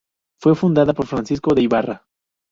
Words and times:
Fue 0.41 0.55
fundada 0.55 0.93
por 0.95 1.05
Francisco 1.05 1.53
de 1.53 1.61
Ibarra. 1.61 2.07